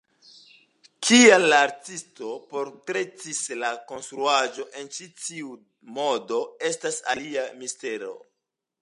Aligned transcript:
Kial 1.07 1.43
la 1.51 1.59
artisto 1.65 2.31
portretis 2.55 3.43
la 3.65 3.71
konstruaĵon 3.93 4.75
en 4.83 4.93
ĉi 4.97 5.11
tiu 5.27 5.55
modo 6.01 6.43
estas 6.75 7.03
alia 7.17 7.49
mistero. 7.63 8.15